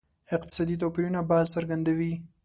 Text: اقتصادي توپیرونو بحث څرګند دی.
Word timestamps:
اقتصادي 0.35 0.75
توپیرونو 0.81 1.19
بحث 1.29 1.47
څرګند 1.55 1.85
دی. 1.99 2.11